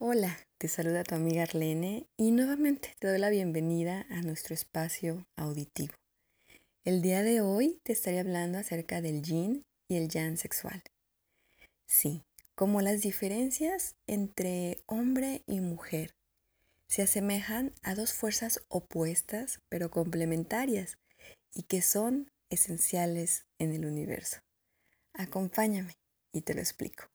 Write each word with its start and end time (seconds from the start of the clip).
Hola, 0.00 0.38
te 0.58 0.68
saluda 0.68 1.02
tu 1.02 1.16
amiga 1.16 1.42
Arlene 1.42 2.06
y 2.16 2.30
nuevamente 2.30 2.94
te 3.00 3.08
doy 3.08 3.18
la 3.18 3.30
bienvenida 3.30 4.06
a 4.10 4.22
nuestro 4.22 4.54
espacio 4.54 5.26
auditivo. 5.36 5.92
El 6.84 7.02
día 7.02 7.24
de 7.24 7.40
hoy 7.40 7.80
te 7.82 7.94
estaré 7.94 8.20
hablando 8.20 8.58
acerca 8.58 9.00
del 9.00 9.22
yin 9.22 9.64
y 9.90 9.96
el 9.96 10.08
yang 10.08 10.36
sexual. 10.36 10.84
Sí, 11.88 12.22
como 12.54 12.80
las 12.80 13.00
diferencias 13.00 13.96
entre 14.06 14.84
hombre 14.86 15.42
y 15.48 15.58
mujer 15.58 16.12
se 16.86 17.02
asemejan 17.02 17.74
a 17.82 17.96
dos 17.96 18.12
fuerzas 18.12 18.60
opuestas 18.68 19.58
pero 19.68 19.90
complementarias 19.90 20.96
y 21.52 21.64
que 21.64 21.82
son 21.82 22.30
esenciales 22.50 23.46
en 23.58 23.72
el 23.72 23.84
universo. 23.84 24.38
Acompáñame 25.12 25.94
y 26.32 26.42
te 26.42 26.54
lo 26.54 26.60
explico. 26.60 27.08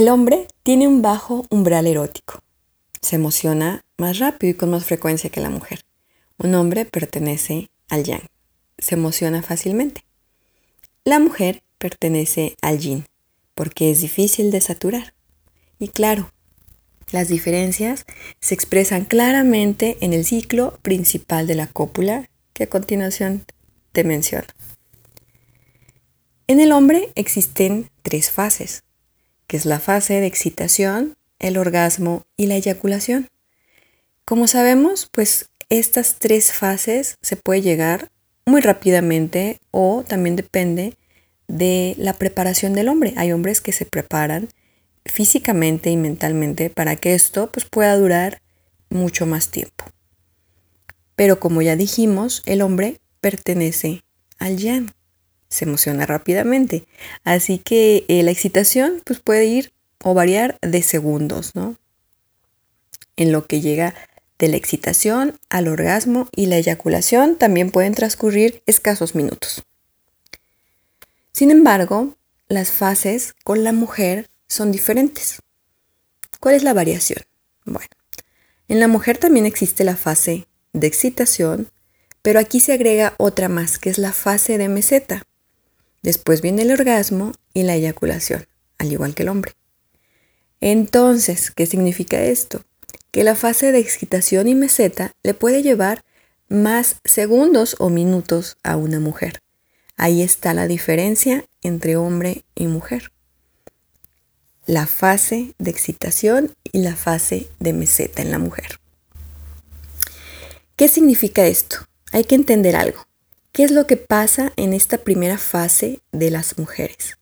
El 0.00 0.08
hombre 0.08 0.46
tiene 0.62 0.88
un 0.88 1.02
bajo 1.02 1.44
umbral 1.50 1.86
erótico. 1.86 2.42
Se 3.02 3.16
emociona 3.16 3.84
más 3.98 4.18
rápido 4.18 4.52
y 4.52 4.54
con 4.54 4.70
más 4.70 4.86
frecuencia 4.86 5.28
que 5.28 5.42
la 5.42 5.50
mujer. 5.50 5.80
Un 6.38 6.54
hombre 6.54 6.86
pertenece 6.86 7.68
al 7.90 8.04
yang. 8.04 8.22
Se 8.78 8.94
emociona 8.94 9.42
fácilmente. 9.42 10.02
La 11.04 11.18
mujer 11.18 11.62
pertenece 11.76 12.56
al 12.62 12.78
yin, 12.78 13.04
porque 13.54 13.90
es 13.90 14.00
difícil 14.00 14.50
de 14.50 14.62
saturar. 14.62 15.12
Y 15.78 15.88
claro, 15.88 16.32
las 17.12 17.28
diferencias 17.28 18.06
se 18.40 18.54
expresan 18.54 19.04
claramente 19.04 19.98
en 20.00 20.14
el 20.14 20.24
ciclo 20.24 20.78
principal 20.80 21.46
de 21.46 21.56
la 21.56 21.66
cópula, 21.66 22.30
que 22.54 22.62
a 22.62 22.70
continuación 22.70 23.44
te 23.92 24.04
menciono. 24.04 24.46
En 26.46 26.58
el 26.58 26.72
hombre 26.72 27.12
existen 27.16 27.90
tres 28.02 28.30
fases 28.30 28.82
que 29.50 29.56
es 29.56 29.66
la 29.66 29.80
fase 29.80 30.20
de 30.20 30.28
excitación, 30.28 31.16
el 31.40 31.58
orgasmo 31.58 32.22
y 32.36 32.46
la 32.46 32.54
eyaculación. 32.54 33.26
Como 34.24 34.46
sabemos, 34.46 35.08
pues 35.10 35.50
estas 35.68 36.20
tres 36.20 36.52
fases 36.52 37.16
se 37.20 37.34
puede 37.34 37.60
llegar 37.60 38.12
muy 38.46 38.60
rápidamente 38.60 39.58
o 39.72 40.04
también 40.06 40.36
depende 40.36 40.96
de 41.48 41.96
la 41.98 42.12
preparación 42.12 42.74
del 42.74 42.88
hombre. 42.88 43.12
Hay 43.16 43.32
hombres 43.32 43.60
que 43.60 43.72
se 43.72 43.86
preparan 43.86 44.48
físicamente 45.04 45.90
y 45.90 45.96
mentalmente 45.96 46.70
para 46.70 46.94
que 46.94 47.14
esto 47.14 47.50
pues, 47.50 47.66
pueda 47.66 47.96
durar 47.96 48.42
mucho 48.88 49.26
más 49.26 49.48
tiempo. 49.48 49.84
Pero 51.16 51.40
como 51.40 51.60
ya 51.60 51.74
dijimos, 51.74 52.44
el 52.46 52.62
hombre 52.62 53.00
pertenece 53.20 54.04
al 54.38 54.58
yang 54.58 54.92
se 55.50 55.64
emociona 55.64 56.06
rápidamente. 56.06 56.86
Así 57.24 57.58
que 57.58 58.04
eh, 58.08 58.22
la 58.22 58.30
excitación 58.30 59.02
pues, 59.04 59.20
puede 59.20 59.46
ir 59.46 59.72
o 60.02 60.14
variar 60.14 60.58
de 60.62 60.82
segundos, 60.82 61.54
¿no? 61.54 61.76
En 63.16 63.32
lo 63.32 63.46
que 63.46 63.60
llega 63.60 63.94
de 64.38 64.48
la 64.48 64.56
excitación 64.56 65.38
al 65.50 65.68
orgasmo 65.68 66.28
y 66.34 66.46
la 66.46 66.56
eyaculación 66.56 67.36
también 67.36 67.70
pueden 67.70 67.94
transcurrir 67.94 68.62
escasos 68.66 69.14
minutos. 69.14 69.62
Sin 71.32 71.50
embargo, 71.50 72.16
las 72.48 72.72
fases 72.72 73.34
con 73.44 73.62
la 73.62 73.72
mujer 73.72 74.30
son 74.48 74.72
diferentes. 74.72 75.40
¿Cuál 76.40 76.54
es 76.54 76.62
la 76.62 76.72
variación? 76.72 77.22
Bueno, 77.66 77.90
en 78.68 78.80
la 78.80 78.88
mujer 78.88 79.18
también 79.18 79.44
existe 79.44 79.84
la 79.84 79.96
fase 79.96 80.48
de 80.72 80.86
excitación, 80.86 81.70
pero 82.22 82.40
aquí 82.40 82.60
se 82.60 82.72
agrega 82.72 83.14
otra 83.18 83.48
más, 83.48 83.78
que 83.78 83.90
es 83.90 83.98
la 83.98 84.12
fase 84.12 84.56
de 84.56 84.68
meseta. 84.68 85.22
Después 86.02 86.40
viene 86.40 86.62
el 86.62 86.72
orgasmo 86.72 87.32
y 87.52 87.62
la 87.62 87.74
eyaculación, 87.74 88.46
al 88.78 88.92
igual 88.92 89.14
que 89.14 89.22
el 89.22 89.28
hombre. 89.28 89.52
Entonces, 90.60 91.50
¿qué 91.50 91.66
significa 91.66 92.22
esto? 92.22 92.62
Que 93.10 93.24
la 93.24 93.34
fase 93.34 93.72
de 93.72 93.78
excitación 93.78 94.48
y 94.48 94.54
meseta 94.54 95.12
le 95.22 95.34
puede 95.34 95.62
llevar 95.62 96.02
más 96.48 96.96
segundos 97.04 97.76
o 97.78 97.90
minutos 97.90 98.56
a 98.62 98.76
una 98.76 99.00
mujer. 99.00 99.40
Ahí 99.96 100.22
está 100.22 100.54
la 100.54 100.66
diferencia 100.66 101.44
entre 101.62 101.96
hombre 101.96 102.44
y 102.54 102.66
mujer. 102.66 103.12
La 104.66 104.86
fase 104.86 105.54
de 105.58 105.70
excitación 105.70 106.54
y 106.72 106.78
la 106.80 106.96
fase 106.96 107.48
de 107.58 107.72
meseta 107.72 108.22
en 108.22 108.30
la 108.30 108.38
mujer. 108.38 108.80
¿Qué 110.76 110.88
significa 110.88 111.46
esto? 111.46 111.76
Hay 112.12 112.24
que 112.24 112.34
entender 112.34 112.76
algo. 112.76 113.06
¿Qué 113.52 113.64
es 113.64 113.72
lo 113.72 113.86
que 113.88 113.96
pasa 113.96 114.52
en 114.56 114.72
esta 114.72 114.98
primera 114.98 115.36
fase 115.36 116.00
de 116.12 116.30
las 116.30 116.56
mujeres? 116.56 117.18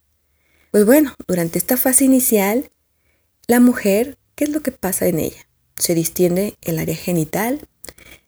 Pues 0.71 0.85
bueno, 0.85 1.15
durante 1.27 1.59
esta 1.59 1.79
fase 1.79 2.05
inicial, 2.05 2.71
la 3.47 3.61
mujer, 3.61 4.19
¿qué 4.35 4.45
es 4.45 4.51
lo 4.51 4.61
que 4.61 4.71
pasa 4.71 5.07
en 5.07 5.21
ella? 5.21 5.49
Se 5.77 5.95
distiende 5.95 6.59
el 6.61 6.79
área 6.79 6.95
genital, 6.95 7.67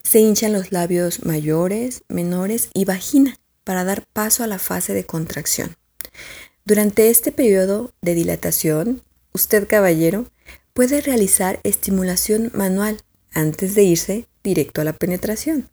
se 0.02 0.20
hinchan 0.20 0.54
los 0.54 0.72
labios 0.72 1.26
mayores, 1.26 2.02
menores 2.08 2.70
y 2.72 2.86
vagina 2.86 3.36
para 3.64 3.84
dar 3.84 4.06
paso 4.14 4.42
a 4.42 4.46
la 4.46 4.58
fase 4.58 4.94
de 4.94 5.04
contracción. 5.04 5.76
Durante 6.64 7.10
este 7.10 7.32
periodo 7.32 7.92
de 8.00 8.14
dilatación, 8.14 9.02
usted 9.34 9.68
caballero 9.68 10.26
puede 10.72 11.02
realizar 11.02 11.60
estimulación 11.64 12.50
manual 12.54 13.02
antes 13.34 13.74
de 13.74 13.82
irse 13.82 14.26
directo 14.42 14.80
a 14.80 14.84
la 14.84 14.94
penetración. 14.94 15.68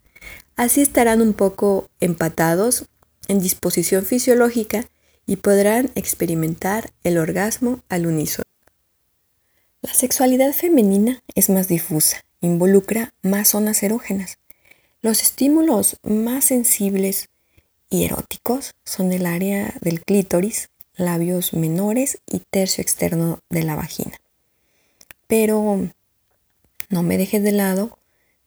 Así 0.57 0.81
estarán 0.81 1.21
un 1.21 1.33
poco 1.33 1.87
empatados 1.99 2.87
en 3.27 3.39
disposición 3.39 4.03
fisiológica 4.03 4.89
y 5.27 5.35
podrán 5.35 5.91
experimentar 5.93 6.91
el 7.03 7.19
orgasmo 7.19 7.83
al 7.89 8.07
unísono. 8.07 8.47
La 9.83 9.93
sexualidad 9.93 10.53
femenina 10.53 11.21
es 11.35 11.51
más 11.51 11.67
difusa, 11.67 12.23
involucra 12.41 13.13
más 13.21 13.49
zonas 13.49 13.83
erógenas. 13.83 14.39
Los 15.01 15.21
estímulos 15.21 15.97
más 16.01 16.45
sensibles 16.45 17.29
y 17.91 18.05
eróticos 18.05 18.73
son 18.83 19.13
el 19.13 19.27
área 19.27 19.75
del 19.81 20.03
clítoris, 20.03 20.69
labios 20.95 21.53
menores 21.53 22.17
y 22.25 22.39
tercio 22.49 22.81
externo 22.81 23.41
de 23.51 23.63
la 23.63 23.75
vagina. 23.75 24.19
Pero 25.27 25.87
no 26.89 27.03
me 27.03 27.19
dejes 27.19 27.43
de 27.43 27.51
lado 27.51 27.99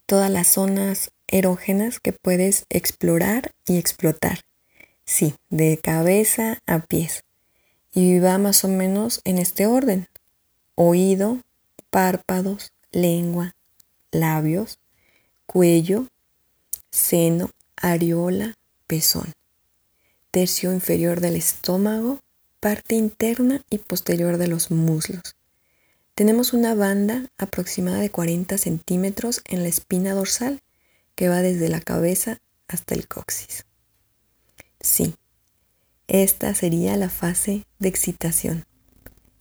todas 0.07 0.29
las 0.29 0.49
zonas 0.49 1.13
erógenas 1.31 2.01
que 2.01 2.13
puedes 2.13 2.67
explorar 2.69 3.53
y 3.67 3.79
explotar. 3.79 4.41
Sí, 5.05 5.35
de 5.49 5.79
cabeza 5.83 6.59
a 6.67 6.81
pies. 6.81 7.25
Y 7.93 8.19
va 8.19 8.39
más 8.39 8.65
o 8.65 8.69
menos 8.69 9.21
en 9.25 9.39
este 9.39 9.67
orden. 9.67 10.09
Oído, 10.75 11.39
párpados, 11.91 12.73
lengua, 12.93 13.55
labios, 14.13 14.79
cuello, 15.47 16.07
seno, 16.91 17.51
areola, 17.77 18.55
pezón. 18.87 19.33
Tercio 20.31 20.73
inferior 20.73 21.21
del 21.21 21.37
estómago, 21.37 22.21
parte 22.61 22.95
interna 22.95 23.63
y 23.71 23.79
posterior 23.79 24.37
de 24.37 24.47
los 24.47 24.71
muslos. 24.71 25.37
Tenemos 26.15 26.53
una 26.53 26.75
banda 26.75 27.27
aproximada 27.39 27.99
de 27.99 28.11
40 28.11 28.59
centímetros 28.59 29.41
en 29.47 29.63
la 29.63 29.69
espina 29.69 30.13
dorsal 30.13 30.61
que 31.21 31.29
va 31.29 31.43
desde 31.43 31.69
la 31.69 31.83
cabeza 31.83 32.39
hasta 32.67 32.95
el 32.95 33.07
coxis. 33.07 33.67
Sí, 34.81 35.17
esta 36.09 36.55
sería 36.55 36.97
la 36.97 37.11
fase 37.11 37.67
de 37.79 37.91
excitación. 37.91 38.65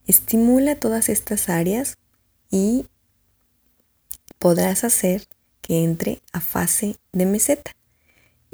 Estimula 0.06 0.76
todas 0.76 1.08
estas 1.08 1.48
áreas 1.48 1.98
y 2.52 2.86
podrás 4.40 4.84
hacer 4.84 5.26
que 5.62 5.86
entre 5.86 6.22
a 6.34 6.42
fase 6.42 6.98
de 7.14 7.26
meseta. 7.26 7.72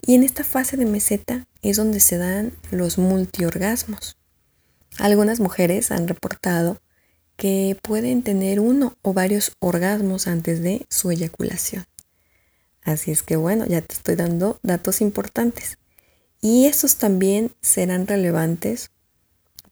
Y 0.06 0.14
en 0.14 0.22
esta 0.22 0.44
fase 0.44 0.78
de 0.78 0.86
meseta 0.86 1.48
es 1.64 1.78
donde 1.78 2.02
se 2.02 2.20
dan 2.20 2.54
los 2.70 3.00
multiorgasmos. 3.00 4.18
Algunas 5.00 5.40
mujeres 5.40 5.90
han 5.90 6.08
reportado 6.08 6.80
que 7.38 7.76
pueden 7.82 8.22
tener 8.22 8.60
uno 8.60 8.96
o 9.02 9.14
varios 9.14 9.52
orgasmos 9.58 10.28
antes 10.28 10.62
de 10.62 10.86
su 10.92 11.10
eyaculación. 11.10 11.86
Así 12.86 13.12
es 13.12 13.24
que 13.24 13.36
bueno, 13.36 13.66
ya 13.66 13.82
te 13.82 13.96
estoy 13.96 14.16
dando 14.16 14.60
datos 14.62 15.02
importantes. 15.02 15.80
Y 16.40 16.68
estos 16.68 16.98
también 16.98 17.52
serán 17.62 18.06
relevantes 18.06 18.92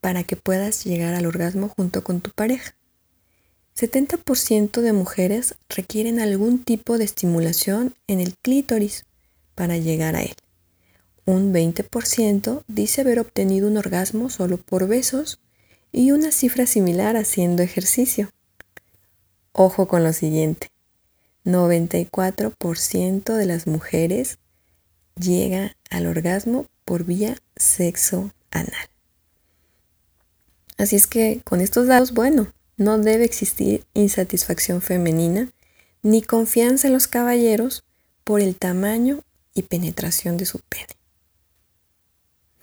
para 0.02 0.24
que 0.24 0.36
puedas 0.36 0.84
llegar 0.84 1.14
al 1.14 1.28
orgasmo 1.28 1.70
junto 1.70 2.04
con 2.04 2.20
tu 2.22 2.32
pareja. 2.32 2.76
70% 3.78 4.82
de 4.82 4.94
mujeres 4.94 5.56
requieren 5.70 6.20
algún 6.20 6.64
tipo 6.64 6.98
de 6.98 7.06
estimulación 7.06 7.96
en 8.08 8.20
el 8.20 8.36
clítoris 8.36 9.06
para 9.56 9.78
llegar 9.78 10.16
a 10.16 10.24
él. 10.24 10.36
Un 11.26 11.54
20% 11.54 12.64
dice 12.68 13.02
haber 13.02 13.20
obtenido 13.20 13.68
un 13.68 13.78
orgasmo 13.78 14.30
solo 14.30 14.58
por 14.58 14.88
besos 14.88 15.40
y 15.92 16.12
una 16.12 16.32
cifra 16.32 16.66
similar 16.66 17.16
haciendo 17.16 17.62
ejercicio. 17.62 18.30
Ojo 19.52 19.88
con 19.88 20.04
lo 20.04 20.14
siguiente. 20.14 20.73
94% 21.46 23.36
de 23.36 23.46
las 23.46 23.68
mujeres 23.68 24.40
llega 25.20 25.76
al 25.90 26.08
orgasmo 26.08 26.66
por 26.86 27.04
vía 27.04 27.38
sexo 27.56 28.32
anal. 28.52 28.90
Así 30.78 30.96
es 30.96 31.08
que 31.08 31.42
con 31.44 31.62
estos 31.62 31.88
datos, 31.88 32.14
bueno, 32.14 32.52
no 32.78 32.98
debe 32.98 33.26
existir 33.26 33.86
insatisfacción 33.94 34.82
femenina 34.82 35.50
ni 36.02 36.22
confianza 36.22 36.88
en 36.88 36.94
los 36.94 37.08
caballeros 37.08 37.84
por 38.24 38.42
el 38.42 38.56
tamaño 38.56 39.22
y 39.54 39.64
penetración 39.64 40.38
de 40.38 40.46
su 40.46 40.60
pene. 40.60 40.88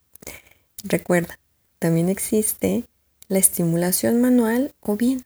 Recuerda, 0.84 1.38
también 1.78 2.08
existe 2.08 2.84
la 3.28 3.38
estimulación 3.38 4.20
manual 4.20 4.74
o 4.80 4.96
bien 4.96 5.24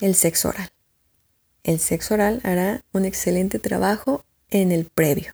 el 0.00 0.14
sexo 0.14 0.48
oral. 0.50 0.73
El 1.64 1.80
sexo 1.80 2.14
oral 2.14 2.40
hará 2.44 2.84
un 2.92 3.06
excelente 3.06 3.58
trabajo 3.58 4.22
en 4.50 4.70
el 4.70 4.84
previo, 4.84 5.32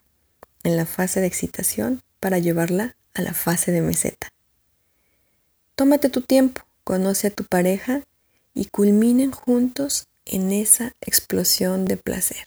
en 0.63 0.77
la 0.77 0.85
fase 0.85 1.19
de 1.19 1.27
excitación, 1.27 2.01
para 2.21 2.39
llevarla 2.39 2.95
a 3.13 3.21
la 3.21 3.33
fase 3.33 3.71
de 3.71 3.81
meseta. 3.81 4.29
Tómate 5.75 6.09
tu 6.09 6.21
tiempo, 6.21 6.61
conoce 6.85 7.27
a 7.27 7.31
tu 7.31 7.43
pareja 7.43 8.01
y 8.53 8.65
culminen 8.65 9.31
juntos 9.31 10.07
en 10.25 10.51
esa 10.53 10.93
explosión 11.01 11.83
de 11.85 11.97
placer. 11.97 12.45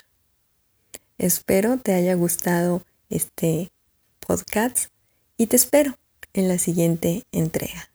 Espero 1.19 1.79
te 1.79 1.93
haya 1.93 2.15
gustado 2.15 2.83
este 3.11 3.71
podcast 4.27 4.87
y 5.37 5.47
te 5.47 5.57
espero 5.57 5.99
en 6.33 6.49
la 6.49 6.59
siguiente 6.59 7.25
entrega. 7.33 7.94